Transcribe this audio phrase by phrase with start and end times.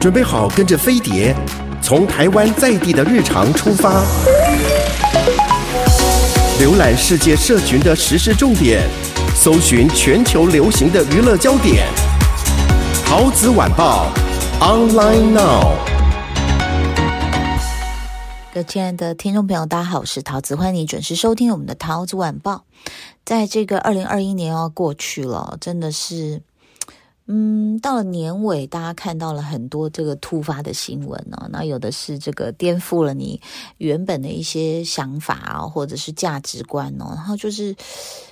[0.00, 1.36] 准备好跟着飞碟，
[1.82, 4.02] 从台湾在地的日常出发，
[6.58, 8.80] 浏览世界社群的时事重点，
[9.34, 11.86] 搜寻全球流行的娱乐焦点。
[13.04, 14.10] 陶子晚报
[14.58, 15.74] ，online now。
[18.54, 22.64] 各位亲爱的听众朋友，大家好，我是陶子，欢迎你准时收听我们的陶子晚报。
[23.26, 26.40] 在这个二零二一年要过去了，真的是。
[27.26, 31.48] 嗯，到了年尾，大家看到了很多这个突发的新闻哦。
[31.52, 33.40] 那有的是这个颠覆了你
[33.78, 37.12] 原本的一些想法啊，或者是价值观哦。
[37.14, 37.76] 然后就是，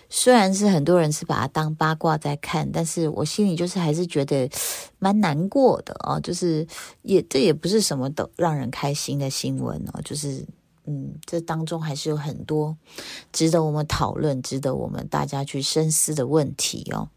[0.08, 4.50] 虽然是很多人是把它当八卦在看，但是我心里就是还是觉得
[4.98, 6.18] 蛮难过的哦。
[6.18, 6.66] 就是
[7.02, 10.00] 也这也不是什么都让人开心的新闻哦。
[10.04, 10.44] 就是
[10.86, 12.76] 嗯，这当中还是有很多
[13.32, 17.08] 值得我们讨论、值得我们大家去深思的问题哦。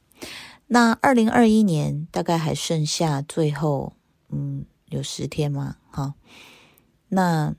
[0.74, 3.92] 那二零二一年大概还剩下最后，
[4.30, 5.76] 嗯，有十天吗？
[5.90, 6.14] 好，
[7.10, 7.54] 那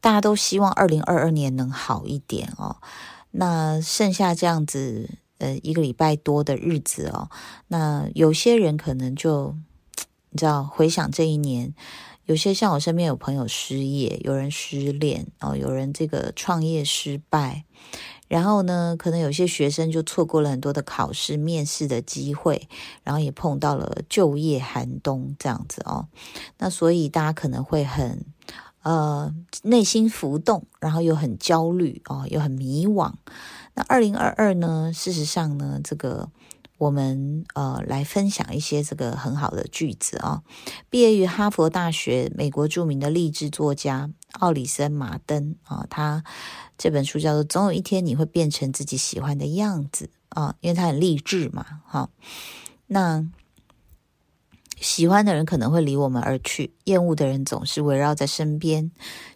[0.00, 2.76] 大家都希望二零二二年能好一点哦。
[3.32, 7.28] 那剩下这样子，呃，一个礼拜多的日子哦。
[7.66, 9.56] 那有些人可能就，
[10.30, 11.74] 你知道，回想这一年，
[12.26, 17.64] 有些像我身边有朋友失业，有人失恋哦，有人这个创业失败。
[18.28, 22.68] 然后呢，可能有些学生就错过了很多的考试、面试的机会，
[23.02, 26.08] 然后也碰到了就业寒冬这样子哦。
[26.58, 28.24] 那所以大家可能会很
[28.82, 33.12] 呃内心浮动，然后又很焦虑哦，又很迷惘。
[33.74, 36.30] 那二零二二呢，事实上呢，这个。
[36.76, 40.42] 我们呃来分享一些这个很好的句子啊、哦。
[40.90, 46.24] 毕业于哈佛大学，美国著名的励志作家奥里森·马登啊、他
[46.76, 50.10] 这本书叫做《总有一天你会变成自己喜欢的样子》
[50.40, 51.64] 啊、因为他很励志嘛。
[51.86, 52.10] 哈、
[52.86, 53.26] 那
[54.80, 58.90] 喜欢的人可能会离我们而去，厌恶的人总是围绕在身边，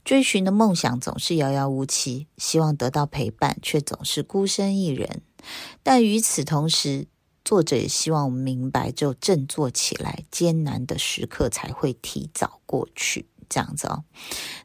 [0.05, 5.23] 追寻的梦想总是遥遥无期，希望得到陪伴却总是孤身一人。
[5.83, 7.07] 但与此同时，
[7.45, 13.27] 作者也希望我们明白，只有振作起来，艰难的时刻才会提早过去。
[13.49, 14.05] 这样子哦，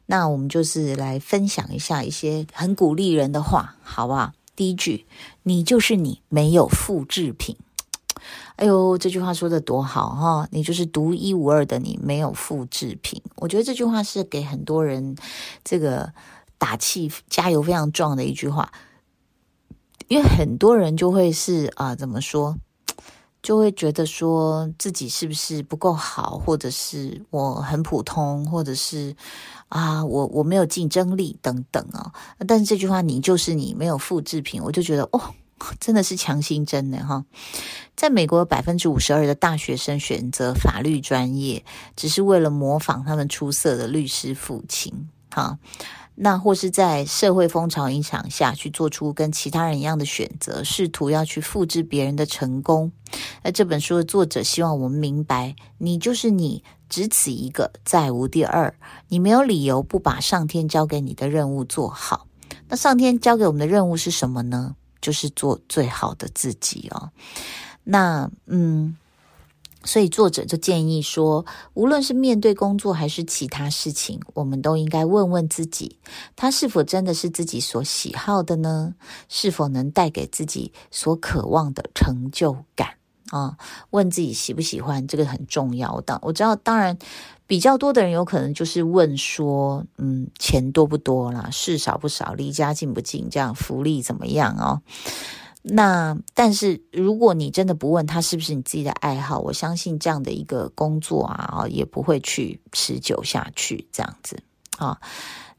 [0.06, 4.32] 那我们就是来分享一下一些很鼓励人的话，好不好？
[4.56, 5.06] 第一句，
[5.42, 7.56] 你就是你，没有复制品。
[8.56, 10.48] 哎呦，这句话说得多好哈！
[10.52, 13.20] 你就是独一无二的你，没有复制品。
[13.36, 15.16] 我觉得这句话是给很多人
[15.64, 16.12] 这个
[16.56, 18.72] 打气、加油非常壮的一句话，
[20.06, 22.56] 因为很多人就会是啊，怎么说？
[23.44, 29.14] 就会觉得说自己是不是不够好，或者是我很普通，或者是
[29.68, 32.10] 啊，我我没有竞争力等等啊。
[32.48, 35.20] 但是这句话，你就是你，没有复制品，我就觉得哦，
[35.78, 37.22] 真的是强心针呢哈。
[37.94, 41.62] 在美国，百分之五十二的大学生选择法律专业，
[41.94, 45.58] 只是为了模仿他们出色的律师父亲哈。
[46.16, 52.92] 那或是在社会风潮影响下去做出跟其他人一样的选择，试图要去复制别人的成功。
[53.42, 58.74] 那这本书的作者希望我们明白，你就是你，只此一个，再无第二。
[59.08, 62.26] 你没有理由不把上天交给你的任务做好。
[62.68, 64.76] 那上天交给我们的任务是什么呢？
[65.00, 67.10] 就是做最好的自己哦。
[67.82, 68.96] 那嗯。
[69.84, 75.98] 所以作者就建议说，无论是面对工作还是其他事情，我们都应该问问自己，
[76.34, 78.94] 它是否真的是自己所喜好的呢？
[79.28, 82.94] 是否能带给自己所渴望的成就感
[83.30, 83.56] 啊？
[83.90, 86.18] 问自己喜不喜欢，这个很重要的。
[86.22, 86.98] 我知道，当然
[87.46, 94.80] 比较多的人有可能就是问说，嗯，钱多不多啦，事少不少，离家近不近，这样福利怎么样哦？
[95.66, 103.88] 那但是，如果你真的不问他是不是你自己的爱好，我相信这样的一个工作啊，也不会去持久下去。
[103.90, 104.42] 这样子
[104.76, 105.00] 啊，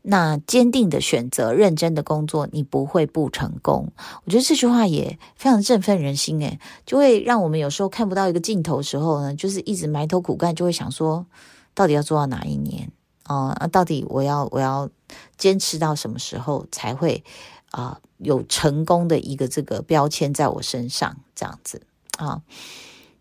[0.03, 3.91] 那坚定的选择，认真的工作，你不会不成功。
[4.25, 11.25] 我觉得这句话也非常振奋人心，诶，就会让我们有时候看不到一个尽头时候呢，就是一直埋头苦干，就会想说，
[11.73, 12.91] 到底要做到哪一年
[13.23, 13.55] 啊？
[13.71, 14.87] 到底我要我要
[15.35, 17.23] 坚持到什么时候才会？
[17.75, 21.81] 啊，有成功的一个这个标签在我身上，这样子
[22.17, 22.41] 啊。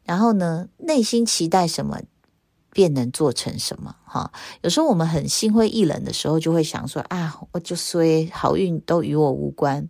[0.04, 2.00] 然后呢，内心期待什么，
[2.70, 3.96] 便能做成什么。
[4.04, 4.30] 哈，
[4.62, 9.88] 有时候我们很心灰意冷的时候，就会想说啊，我就衰，好运都与我无关，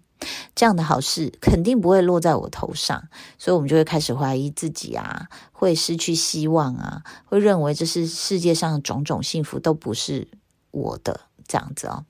[0.54, 3.06] 这样的好事肯定不会落在我头上，
[3.36, 10.26] 所以我们就会开始怀疑自己啊，会失去希望啊，会认为这是世界上种种幸福都不是
[10.70, 11.20] 我的。
[11.46, 12.04] 这样子哦，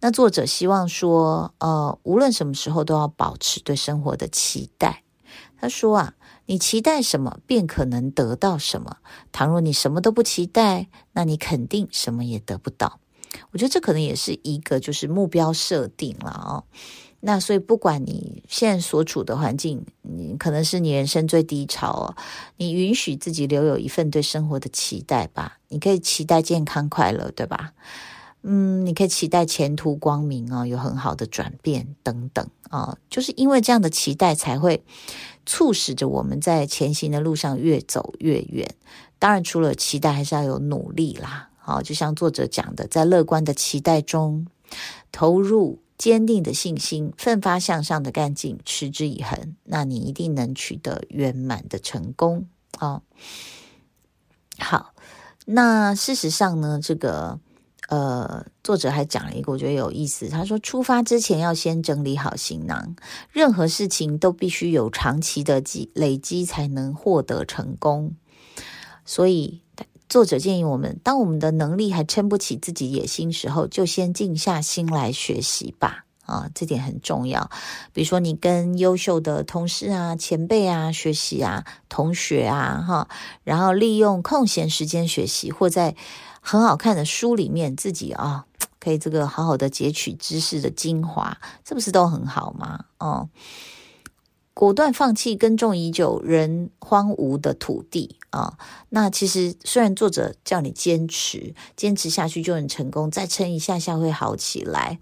[0.00, 5.02] 那作者希望说，呃，无论什么时候都要保持对生活的期待。
[5.60, 6.14] 他说啊，
[6.46, 8.96] 你期待什么，便可能得到什么。
[9.30, 12.98] 倘若你什么都不期待，那你肯定什么也得不到。
[13.52, 16.64] 我觉得这可能也是一个就是目标设定了哦。
[17.20, 22.16] 那所以不管你现在所处的环境，你可能是你人生最低潮哦，
[22.56, 25.58] 你允许自己留有一份对生活的期待吧。
[25.68, 27.74] 你可以期待健康快乐，对吧？
[28.44, 34.82] 嗯，你可以期待前途光明哦，有很好的转变等等啊、就是因为这样的期待，才会
[35.44, 38.74] 促使着我们在前行的路上越走越远。
[39.18, 41.50] 当然，除了期待，还是要有努力啦。
[41.58, 44.46] 好、哦，就像作者讲的，在乐观的期待中
[45.12, 52.46] 投入坚定的信心，奋发向上的干劲，持之以恒，那你一定能取得圆满的成功
[52.78, 53.02] 啊、哦！
[54.58, 54.94] 好，
[55.44, 57.38] 那事实上呢，这个。
[57.92, 60.26] 呃，作者还讲了一个我觉得有意思。
[60.30, 62.96] 他说，出发之前要先整理好行囊，
[63.30, 68.14] 任何事情都必须有长期的积累积才能获得成功。
[69.04, 69.60] 所以，
[70.08, 76.06] 作者建议我们，当我们的能力还撑不起自己野心时候，就先静下心来学习吧。
[76.24, 77.50] 啊，这点很重要。
[77.92, 83.08] 比如说，你跟优秀的同事啊、前辈啊学习啊，同学啊，哈，
[83.44, 85.94] 然后利用空闲时间学习，或在。
[86.44, 88.44] 很好看的书里面，自己啊、
[88.80, 92.86] 可以这个好好的截取知识的精华，这不是都很好吗？
[92.98, 93.28] 哦，
[94.52, 98.58] 果断放弃耕种已久人荒芜的土地啊、
[98.88, 104.98] 那其实虽然作者叫你坚持，坚持下去就能成功，再撑一下下会好起来。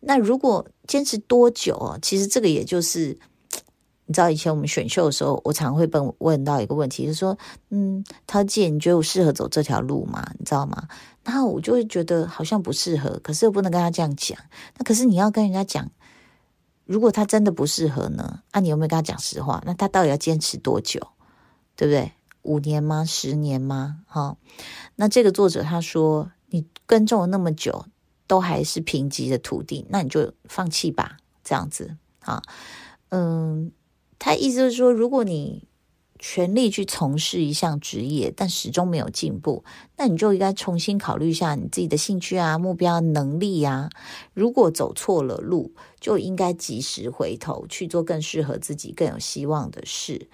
[0.00, 1.98] 那如果坚持多久啊？
[2.00, 3.18] 其实这个也就是。
[4.08, 7.36] 你知道以前我们选秀的时候，我常会问问到一个问题，就是说，
[7.68, 10.26] 嗯，陶姐，你觉得我适合走这条路吗？
[10.38, 10.88] 你知道吗？
[11.22, 14.38] 然后我就会觉得好像不适合，可是又不能跟他这样讲。
[14.78, 15.86] 那可是你要跟人家讲，
[16.86, 18.40] 如果他真的不适合呢？
[18.52, 19.62] 啊，你有没有跟他讲实话？
[19.66, 21.06] 那他到底要坚持多久？
[21.76, 22.10] 对不对？
[22.44, 23.04] 五年吗？
[23.04, 23.98] 十年吗？
[24.06, 24.38] 哈，
[24.96, 27.84] 那这个作者他说，你耕种了那么久，
[28.26, 32.42] 都还是贫瘠的土地，那你就放弃吧，这样子啊，
[33.10, 33.70] 嗯。
[34.18, 35.64] 他意思是说，如果你
[36.18, 39.62] 全力去从事一项职业，但始终没有进步，
[39.96, 43.88] 那你就应该重新考虑一下你自己的兴趣啊、目标、能力啊。
[44.34, 50.28] 如果走错了路，就应该及时回头去做更适合自己、更有希望的事。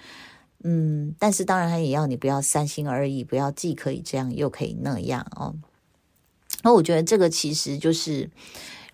[0.62, 5.54] 嗯，但是当然，他也要你不要三心二意，不要既可以这样又可以那样哦。
[6.62, 8.30] 那我觉得这个其实就是。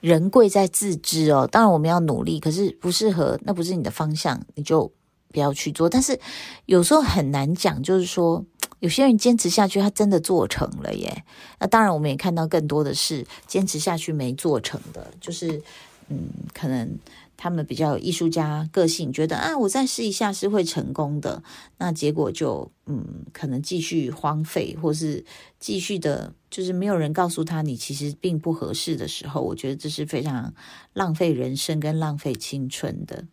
[0.01, 4.91] 人贵在自知哦，当然我们要努力，可是不适合，那不是你的方向，你就
[5.33, 5.89] 不要去做。
[5.89, 6.19] 但是
[6.67, 8.45] 有时候很难讲，就是说
[8.81, 11.25] 有些人坚持下去，他真的做成了耶。
[11.59, 15.63] 那当然，我们也看到更多的是坚持下去没做成的，就是
[16.09, 16.99] 嗯，可能。
[17.43, 21.43] 他们比较有艺术家个性，觉得啊，我再试一下是会成功的。
[21.79, 25.25] 那结果就嗯，可能继续荒废，或是
[25.59, 30.53] 继续的，就是没有人告诉他你其实并不合适的时候，我觉得这是非常
[30.93, 33.25] 浪费人生跟浪费青春的。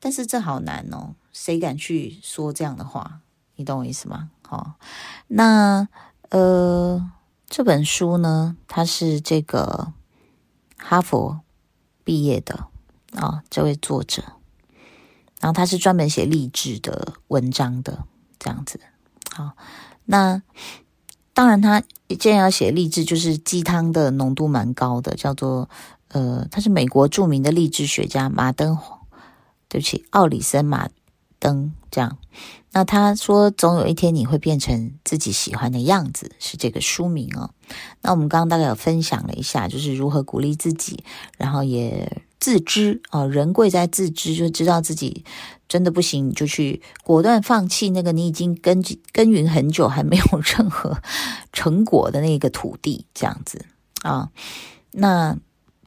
[0.00, 3.20] 但是这好难哦，谁敢去说这样的话？
[3.56, 4.30] 你懂我意思吗？
[4.40, 4.76] 好，
[5.28, 5.86] 那
[6.30, 7.10] 呃，
[7.46, 9.92] 这本书呢，它是这个
[10.78, 11.40] 哈佛
[12.02, 12.68] 毕业的。
[13.14, 14.22] 啊、哦，这位作者，
[15.40, 18.04] 然后他是专门写励志的文章的，
[18.38, 18.80] 这样子。
[19.30, 19.52] 好，
[20.04, 20.42] 那
[21.32, 21.82] 当然，他
[22.18, 25.70] 既然要写励志，就是鸡汤的浓度蛮高的，叫做
[26.08, 28.76] 呃，他是美国著名的励志学家马登，
[29.68, 30.88] 对不起，奥里森马
[31.38, 32.18] 登这样。
[32.72, 37.50] 那他说，总有一天你会变成自己喜欢的样子，是这个书名哦。
[38.02, 41.04] 那我们刚刚大概有分享了一下，就是如何鼓励自己，
[41.38, 42.22] 然后也。
[42.44, 45.24] 自知啊，人贵在自知，就知道自己
[45.66, 48.84] 真的不行，你就去果断放弃那个你已经耕
[49.14, 50.98] 耕耘很久还没有任何
[51.54, 53.64] 成果的那个土地，这样子
[54.02, 54.28] 啊。
[54.90, 55.38] 那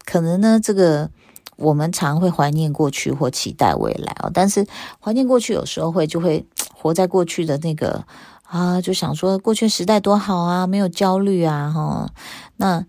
[0.04, 1.12] 可能呢，这个
[1.58, 4.66] 我们常会怀念过去或期待未来哦，但是
[5.00, 8.04] 怀念过去有时候会就会 活在过去的那个
[8.42, 12.12] 啊，就想说过去时代多好啊，没有焦虑啊，哈，
[12.56, 12.84] 那。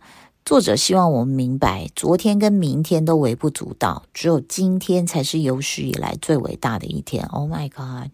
[0.49, 7.23] 作者希望我们明白，昨天跟明天都微不足道，只有今天才是有史以来最伟大的一天。
[7.27, 8.11] Oh my god，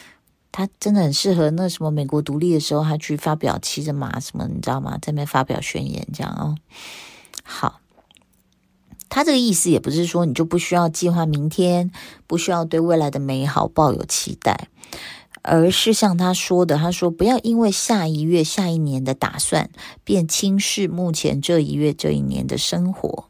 [0.50, 4.92] 他真的很适合那什么美国独立的时候，他去发表骑着马什么，你知道吗？
[4.92, 6.56] 在那边发表宣言这样哦。
[7.42, 7.80] 好，
[9.10, 11.90] 他这个意思也不是说你就不需要计划明天，
[12.26, 14.68] 不需要对未来的美好抱有期待。
[15.46, 19.70] 而是像他说的，他说不要因为下一月、下一年的打算，
[20.04, 23.28] 便轻视目前这一月、这一年的生活。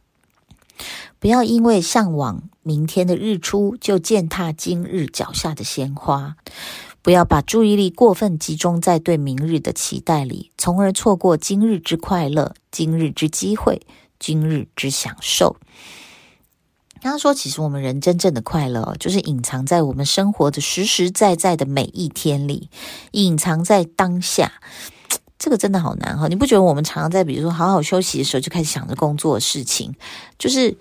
[1.19, 6.35] 不要因为向往明天的日出，就践踏今日脚下的鲜花。
[7.01, 13.81] 不要把注意力过分集中在对明日的期待里，从而错过今日之快乐、今日之机会、
[14.19, 15.55] 今日之享受。
[17.07, 22.69] 他说：“其实我们人真正的快乐，就是隐藏在我们生活的实实在在的每一天里，
[23.11, 24.51] 隐藏在当下。
[25.39, 26.27] 这个真的好难哈！
[26.27, 29.93] 你不觉得我们常常在比如说好好休息的时候，就开始想着工作的事情？
[30.37, 30.75] 就是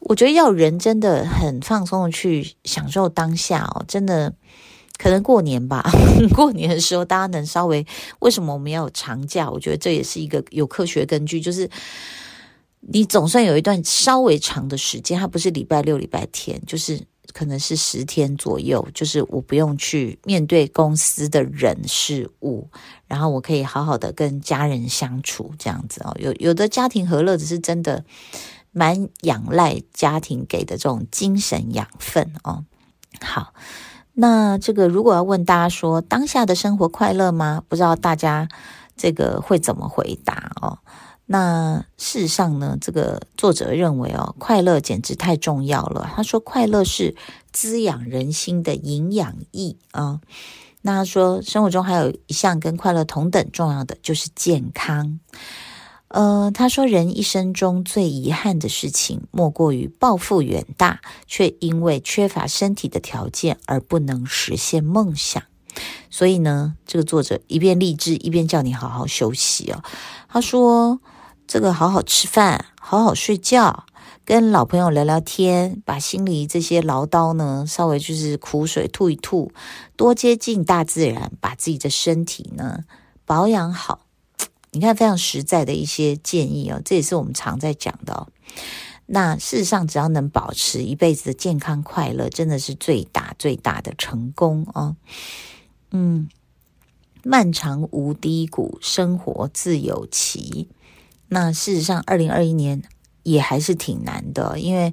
[0.00, 4.32] 我觉得要人真的很放松的去享受当下哦，真的。”
[4.98, 5.88] 可能过年吧，
[6.34, 7.86] 过年的时候大家能稍微，
[8.18, 9.48] 为什么我们要有长假？
[9.48, 11.70] 我觉得这也是一个有科学根据，就是
[12.80, 17.00] 你总算有一段稍微长的时间，它不是礼拜六、礼拜天，就是
[17.32, 22.68] 可能是十天左右，就是我不用去面对公司的人事物，
[23.06, 26.16] 然后我可以好好的跟家人相处，这样子哦。
[26.18, 28.04] 有有的家庭和乐只是真的
[28.72, 32.64] 蛮仰赖家庭给的这种精神养分哦。
[33.20, 33.52] 好。
[34.20, 37.62] 那这个如果要问大家说当下的生活快乐吗？
[37.68, 38.48] 不知道大家
[38.96, 40.76] 这个会怎么回答哦？
[41.30, 46.10] 那事实上呢，这个作者认为哦，快乐简直太重要了。
[46.16, 47.14] 他说，快乐是
[47.52, 50.20] 滋养人心的营养液啊。
[50.80, 55.20] 那他说，生活中还有一项跟快乐同等重要的，就是健康。
[56.08, 65.42] 呃，他说，人一生中最遗憾的事情，莫过于抱负远大，却因为缺乏身体的条件而不能实现梦想。
[66.08, 69.82] 所以呢，这个作者一边励志，一边叫你好好休息哦。
[70.30, 70.98] 他说，
[71.48, 73.86] 这个好好吃饭，好好睡觉，
[74.26, 79.50] 跟老朋友聊聊天，把心里这些唠叨呢，稍微就是苦水吐一吐，
[79.96, 82.84] 多接近大自然，把自己的身体呢
[83.24, 84.00] 保养好。
[84.72, 88.28] 你看，非常实在的一些建议哦，这也是我们常在讲的哦。
[89.06, 94.96] 那事实上，只要能保持一辈子的健康快乐，真的是最大最大的成功哦。
[95.92, 96.28] 嗯，
[97.24, 100.68] 漫长无低谷，生活自有期。
[101.28, 102.82] 那事实上，二零二一年
[103.22, 104.92] 也还是挺难的，因为。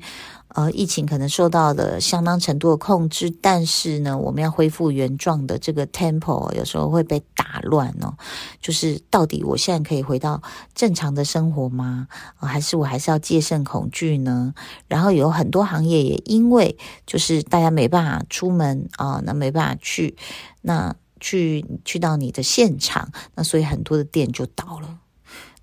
[0.56, 8.15] 呃，疫情可能受到了相当程度的控制，但是呢，我们要恢复原状的这个 tempo 有时候会被打乱哦。
[8.62, 10.42] 就是到底我现在可以回到
[10.74, 12.08] 正常的生活吗？
[12.39, 14.54] 呃，还是我还是要戒慎恐惧呢？
[14.88, 20.15] 然后有很多行业也因为就是大家没办法出门啊，那没办法去，
[20.62, 25.00] 那去去到你的现场，那所以很多的店就倒了。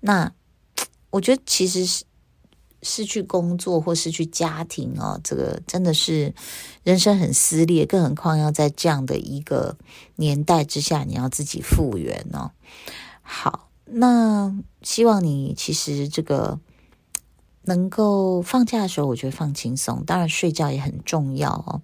[0.01, 0.31] 那
[1.13, 2.03] 我觉得其实是。
[2.85, 6.33] 失去工作或失去家庭哦，这个真的是
[6.83, 9.77] 人生很撕裂，更何况要在这样的一个
[10.17, 12.51] 年代之下，你要自己复原哦。
[13.21, 16.59] 好，那希望你其实这个
[17.61, 21.81] 能够放假的时候，我觉得放轻松，当然睡觉也很重要哦。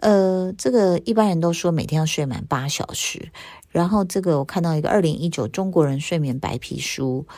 [0.00, 3.30] 呃，这个一般人都说每天要睡满八小时，
[3.70, 7.28] 然后这个我看到一个二零一九中国人睡眠白皮书。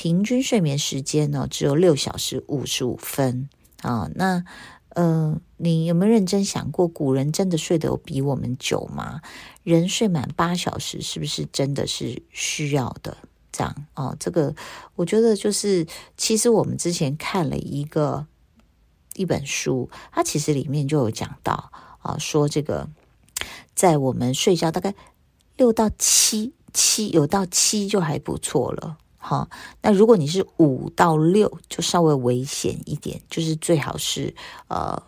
[0.00, 3.48] 平均睡眠时间呢，只有六小时五十五分
[3.82, 4.08] 啊。
[4.14, 4.44] 那
[4.90, 9.20] 呃，你有没有认真想过，古人真的睡得有比我们久吗？
[9.64, 13.16] 人睡满八小时，是不是真的是需要的？
[13.50, 14.54] 这样哦，这个
[14.94, 15.84] 我觉得就是，
[16.16, 18.24] 其实我们之前看了一个
[19.16, 22.88] 一本书，它其实里面就有讲到啊，说这个
[23.74, 24.94] 在我们睡觉大概
[25.56, 28.98] 六到七七，有到七就还不错了。
[29.20, 29.50] 好，
[29.82, 34.32] 那如果你是五到六，就稍微危险一点，就是最好是
[34.68, 35.02] 呃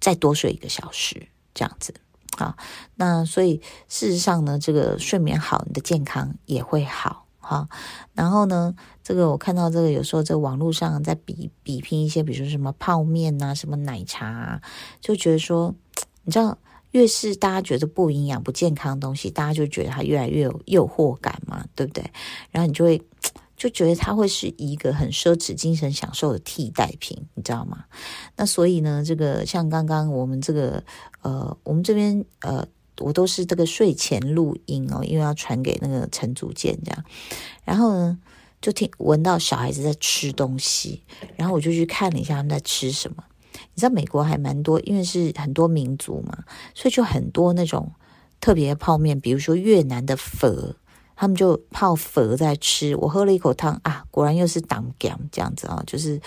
[0.00, 1.94] 再多睡一个小时这样子。
[2.36, 2.56] 好，
[2.96, 7.26] 那所以事实上呢，这个睡眠好，你的健康也会好。
[7.38, 7.68] 哈，
[8.14, 14.60] 然后呢，这个我看到这个有时候在网络上在比比拼一些，比如说什么泡面啊，什么奶茶啊，
[15.00, 15.74] 就觉得说，
[16.24, 16.58] 你知道，
[16.90, 22.04] 越是大家觉得不营养、不健康的东西，大家就觉得它越来越有诱惑感嘛，对不对？
[22.50, 23.00] 然后你就会。
[23.62, 27.84] 就觉得它会是一个很奢侈精神享受的替代品，你知道吗？
[28.34, 30.82] 那所以呢，这个像刚刚我们这个
[31.20, 32.66] 呃，我们这边呃，
[32.98, 37.04] 我都是这个睡前录音哦，因为要传给那个陈祖健这样。
[37.64, 38.18] 然后呢，
[38.60, 41.04] 就听闻到小孩子在吃东西，
[41.36, 43.22] 然后我就去看了一下他们在吃什么。
[43.52, 46.42] 你知道美国还蛮多，因为是很多民族嘛，
[46.74, 47.92] 所以就很多那种
[48.40, 50.74] 特别泡面，比如说越南的粉。
[51.22, 56.20] 他们就泡粉在吃，我喝了一口汤啊，果然又是党干这样子啊，就是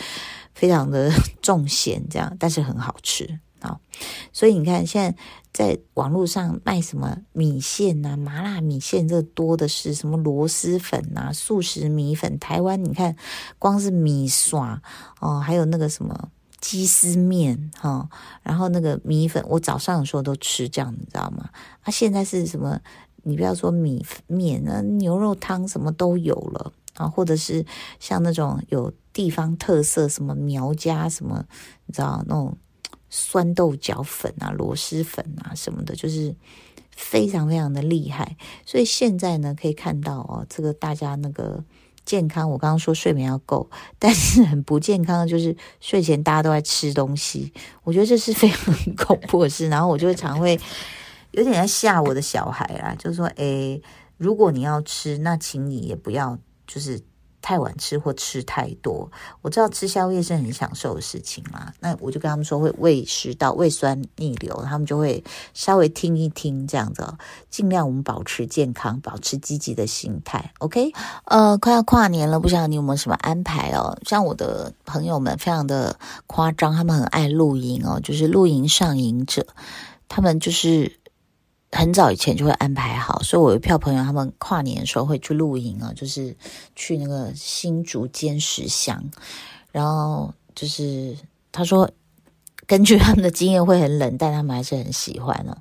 [0.53, 1.11] 非常的
[1.43, 3.77] 重咸这样，但是很好吃啊。
[4.31, 5.17] 所以你看，现在
[5.51, 12.39] 在网络上卖什么米线啊，麻辣米线，这多的是什么螺蛳粉啊、素食米粉。
[12.39, 13.17] 台湾你看，
[13.59, 14.81] 光是米刷
[15.19, 16.29] 哦，还有那个什么
[16.61, 18.07] 鸡丝面哈，
[18.43, 21.49] 然后那个米粉，我早上的时候都吃这样，你知道吗？
[21.81, 22.79] 啊，现在是什么？
[23.27, 27.65] 你不要说米面啊，牛肉汤什么都有了啊，或者是
[27.99, 31.43] 像那种有地方特色，什么苗家什么，
[31.87, 32.55] 你知道那种
[33.09, 36.35] 酸豆角粉啊、螺蛳粉啊什么的，就是
[36.95, 38.37] 非常非常的厉害。
[38.63, 41.63] 所以现在呢，可以看到哦，这个大家那个
[42.05, 43.67] 健康，我刚刚说睡眠要够，
[43.97, 47.51] 但是很不健康的就是睡前大家都在吃东西，
[47.83, 49.67] 我觉得这是非常 恐怖的事。
[49.67, 50.59] 然后我就会常会。
[51.35, 53.81] 有点在吓我的小孩啦，就是说，诶，
[54.15, 57.01] 如果你要吃，那请你也不要就是
[57.41, 59.11] 太晚吃或吃太多。
[59.41, 65.21] 我知道吃宵夜是很享受的事情啦，那我就跟他们说会胃食道胃酸逆流，他们就会
[65.53, 67.05] 稍微听一听这样子，
[67.49, 70.53] 尽量我们保持健康，保持积极的心态。
[70.59, 70.93] OK，
[71.25, 73.99] 呃，快要跨年了，不知道你有没有什么安排哦？
[74.05, 79.45] 像我的朋友们非常的夸张，他们很爱露营哦，就是露营上瘾者，
[80.07, 80.97] 他们就是。
[81.75, 86.33] 很早以前就会安排好，所以我有一票朋友，他们跨年的时候会去露营啊，就是
[86.73, 89.03] 去那个新竹尖石乡，
[89.73, 91.17] 然后就是
[91.51, 91.89] 他说，
[92.65, 95.59] 根据他们的经验会很冷，但他们还是很喜欢呢、啊。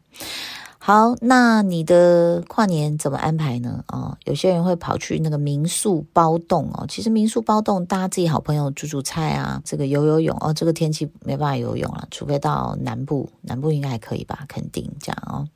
[0.87, 3.83] 好，那你的跨年怎么安排呢？
[3.89, 6.85] 哦，有些人会跑去那个民宿包栋哦。
[6.87, 10.53] 其实民宿包栋，大家自己好朋友煮煮菜啊，这个游游泳哦。
[10.53, 14.45] 这个天气没办法游泳了，除非到南部，南部应该还可以吧？
[14.47, 15.49] 肯定这样哦。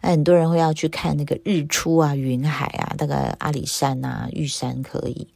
[0.00, 5.26] 那很多人会要去看那个日出啊，云海啊，大概阿里山啊、玉山可以。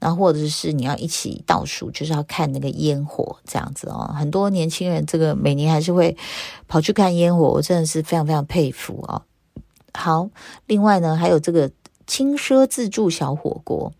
[0.00, 4.12] 然后或者是你要一起倒数，就是要看那个烟火这样子哦。
[4.18, 6.16] 很多年轻人这个每年还是会
[6.66, 9.22] 跑去看烟火，我真的是非常非常佩服哦。
[9.94, 10.28] 好，
[10.66, 11.70] 另外呢，还有这个
[12.06, 13.92] 轻奢自助小火锅，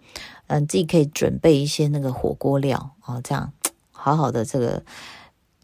[0.47, 3.53] 嗯，自己可以准备一些那个火锅料哦，这样
[3.93, 4.83] 好好的这个。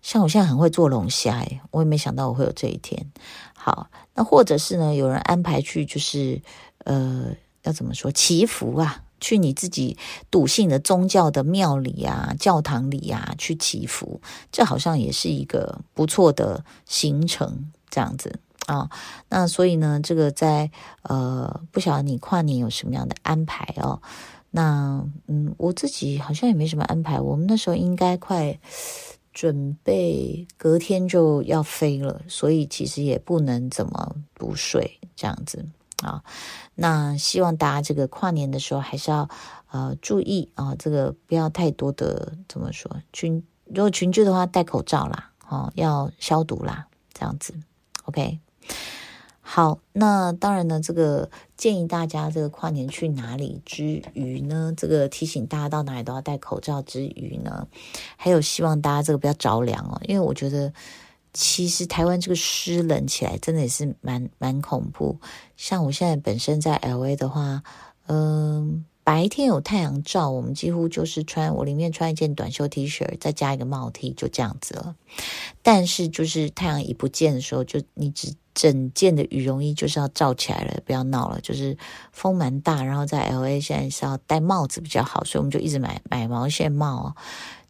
[0.02, 3.10] 像我现在很会做龙虾，诶，我也没想到我会有这一天。
[3.54, 6.40] 好，那或者是呢，有人安排去就是
[6.84, 7.30] 呃，
[7.62, 9.02] 要怎么说祈福啊？
[9.20, 9.96] 去你自己
[10.30, 14.20] 笃信的宗教的庙里啊、教堂里啊去祈福，
[14.52, 18.90] 这好像也是一个不错的行程，这样子啊。
[19.28, 20.70] 那所以呢，这个在
[21.02, 24.00] 呃，不晓得你跨年有什么样的安排哦？
[24.50, 27.20] 那嗯，我自己好像也没什么安排。
[27.20, 28.58] 我们那时候应该快
[29.34, 35.66] 准备隔天就要飞了，所以其实也不能怎么补睡这样子。
[36.02, 36.22] 啊，
[36.74, 39.28] 那希望大家这个跨年的时候还是要
[39.70, 47.54] 呃注意啊，这个不要太多的怎么说群，如果群聚的话戴口罩啦，哦，要消毒啦，这样子
[48.04, 48.38] ，OK。
[49.40, 57.66] 好，那当然呢，这个建议大家这个跨年去哪里之余呢，这个提醒大家到哪里都要戴口罩之余呢，
[58.16, 60.72] 还有希望大家这个不要着凉哦，因为我觉得。
[61.36, 65.20] 其实台湾这个湿冷起来真的也是蛮蛮恐怖。
[65.54, 67.62] 像我现在本身在 LA 的话，
[68.06, 74.96] 嗯，白天有太阳照，我们几乎就是穿我里面穿一件短袖 T 恤，再加一个帽 T，就这样子了。
[75.62, 81.38] 但是就是太阳一不见的时候，就你只整件的羽绒衣就是要罩起来了，不要闹了。
[81.42, 81.76] 就是
[82.12, 87.14] 风蛮大，然后在 LA 现在是要戴帽子比较好，所以我们就一直买买毛线帽。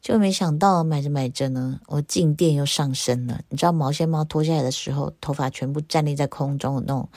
[0.07, 3.41] 就没想到买着买着呢，我静电又上升了。
[3.49, 7.09] 你知道毛线帽脱下来的时候，头发全部站立在空中，那种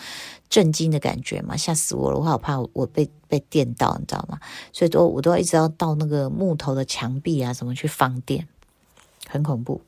[0.50, 2.18] 震惊的感觉嘛，吓死我了！
[2.18, 4.40] 我好怕我被被电到，你知道吗？
[4.74, 8.48] 所以都我都要一直要到那个木头的墙壁啊，什么去放电，
[9.28, 9.82] 很恐怖。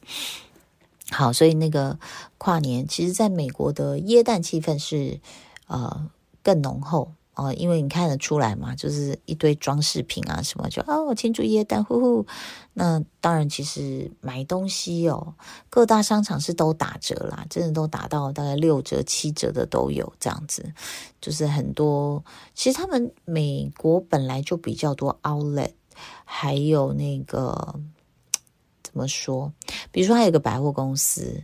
[1.09, 1.97] 好，所以那个
[2.37, 5.19] 跨年，其实在美国的耶诞气氛是
[5.65, 6.07] 呃
[6.43, 7.13] 更浓厚。
[7.33, 12.25] 哦，因为你看得出来嘛，就是一堆装饰品啊，什么就哦，庆祝耶诞，呼呼。
[12.73, 15.33] 那当然，其实买东西哦，
[15.69, 20.73] 各大商场是都打折啦，真的都打到大概六折、七折的都有这样子。
[21.21, 25.71] 就是很多，其实他们美国本来就比较多 outlet，
[26.25, 27.79] 还有那个
[28.83, 29.53] 怎么说？
[29.89, 31.41] 比如说，还有个百货公司。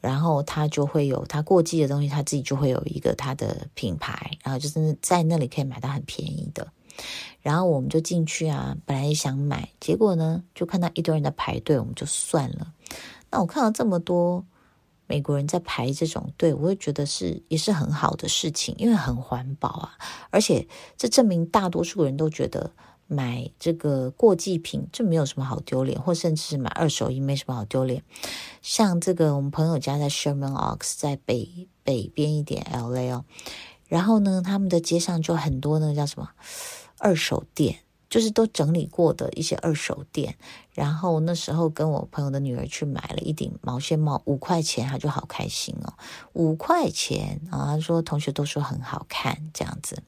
[0.00, 6.66] 然后他就会有他过季的东西，他自己就会有一个他的品牌，然后就是在那里可以买到很便宜的。
[7.40, 12.72] 然后我们就进去啊，本来也想买，结果呢就看到一堆人在排队，我们就算了。
[13.30, 14.44] 那我看到这么多
[15.06, 19.92] 美国人在排这种队，我会觉得是也是很好的事情，因为很环保啊，
[20.30, 22.70] 而且这证明大多数人都觉得。
[23.06, 28.02] 买这个过季品，这没有什么好丢脸，或甚至是买二手衣没什么好丢脸。
[28.62, 33.24] 像这个，我们朋友家在 Sherman Oaks，在北北边一点 LA 哦。
[33.86, 36.30] 然后呢，他们的街上就很多那个叫什么
[36.98, 37.78] 二手店，
[38.10, 40.36] 就是都整理过的一些二手店，
[40.72, 45.94] 然后那时候跟我朋友的女儿去买了一顶毛线帽，五块钱，她就好开心哦，
[46.32, 50.02] 五块钱啊，她说同学都说很好看，这样子。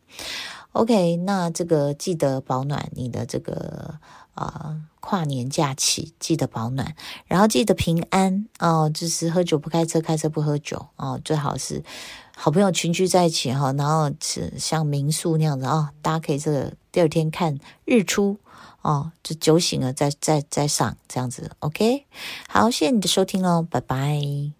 [0.73, 3.95] OK，那这个记得保暖你的这个
[4.35, 6.95] 啊跨年假期，记得保暖，
[7.27, 11.83] 然后记得平安哦，就是喝酒不开车，开车不喝酒哦，最好是。
[12.41, 18.39] 好朋友群聚在一起哈，然后是像民宿那样子啊，大家可以这个第二天看日出
[18.83, 22.05] 哦，就酒醒了再再再上这样子，OK。
[22.49, 24.58] 好，谢谢你的收听哦，拜拜。